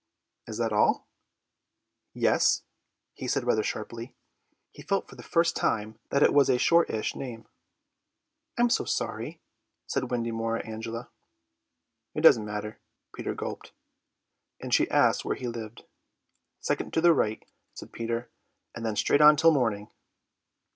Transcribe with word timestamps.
"Is 0.47 0.57
that 0.57 0.73
all?" 0.73 1.05
"Yes," 2.15 2.63
he 3.13 3.27
said 3.27 3.43
rather 3.43 3.61
sharply. 3.61 4.15
He 4.71 4.81
felt 4.81 5.07
for 5.07 5.15
the 5.15 5.21
first 5.21 5.55
time 5.55 5.99
that 6.09 6.23
it 6.23 6.33
was 6.33 6.49
a 6.49 6.57
shortish 6.57 7.13
name. 7.15 7.47
"I'm 8.57 8.71
so 8.71 8.83
sorry," 8.83 9.41
said 9.85 10.09
Wendy 10.09 10.31
Moira 10.31 10.65
Angela. 10.65 11.11
"It 12.15 12.21
doesn't 12.21 12.45
matter," 12.45 12.79
Peter 13.13 13.35
gulped. 13.35 13.73
She 14.71 14.89
asked 14.89 15.23
where 15.23 15.35
he 15.35 15.47
lived. 15.47 15.83
"Second 16.61 16.93
to 16.93 17.01
the 17.01 17.13
right," 17.13 17.45
said 17.75 17.93
Peter, 17.93 18.31
"and 18.73 18.83
then 18.83 18.95
straight 18.95 19.21
on 19.21 19.35
till 19.35 19.51
morning." 19.51 19.91